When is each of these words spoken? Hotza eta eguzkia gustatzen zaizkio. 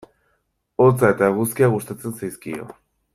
Hotza 0.85 1.11
eta 1.15 1.29
eguzkia 1.33 1.71
gustatzen 1.77 2.19
zaizkio. 2.23 2.67